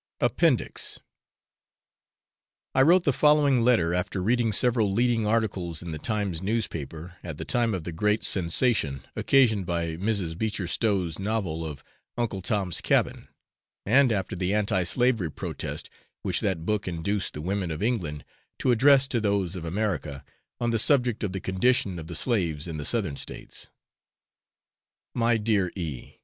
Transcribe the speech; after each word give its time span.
APPENDIX 0.19 0.99
I 2.73 2.81
wrote 2.81 3.03
the 3.03 3.13
following 3.13 3.61
letter 3.61 3.93
after 3.93 4.19
reading 4.23 4.51
several 4.51 4.91
leading 4.91 5.27
articles 5.27 5.83
in 5.83 5.91
the 5.91 5.99
Times 5.99 6.41
newspaper, 6.41 7.17
at 7.23 7.37
the 7.37 7.45
time 7.45 7.75
of 7.75 7.83
the 7.83 7.91
great 7.91 8.23
sensation 8.23 9.01
occasioned 9.15 9.67
by 9.67 9.97
Mrs. 9.97 10.35
Beecher 10.35 10.65
Stowe's 10.65 11.19
novel 11.19 11.63
of 11.63 11.83
'Uncle 12.17 12.41
Tom's 12.41 12.81
Cabin,' 12.81 13.27
and 13.85 14.11
after 14.11 14.35
the 14.35 14.55
Anti 14.55 14.81
Slavery 14.85 15.29
Protest 15.29 15.87
which 16.23 16.39
that 16.41 16.65
book 16.65 16.87
induced 16.87 17.35
the 17.35 17.39
women 17.41 17.69
of 17.69 17.83
England 17.83 18.25
to 18.57 18.71
address 18.71 19.07
to 19.09 19.21
those 19.21 19.55
of 19.55 19.65
America, 19.65 20.25
on 20.59 20.71
the 20.71 20.79
subject 20.79 21.23
of 21.23 21.31
the 21.31 21.39
condition 21.39 21.99
of 21.99 22.07
the 22.07 22.15
slaves 22.15 22.65
in 22.65 22.77
the 22.77 22.85
southern 22.85 23.17
states. 23.17 23.69
My 25.13 25.37
dear 25.37 25.71
E 25.75 26.15